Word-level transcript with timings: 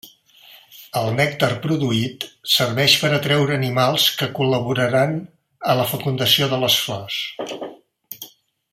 El 1.01 1.09
nèctar 1.17 1.49
produït 1.65 2.25
serveix 2.53 2.95
per 3.03 3.11
atreure 3.19 3.57
animals 3.59 4.07
que 4.23 4.31
col·laboraran 4.41 5.17
a 5.75 5.79
la 5.83 5.89
fecundació 5.95 6.53
de 6.55 6.61
les 6.65 6.83
flors. 6.87 7.23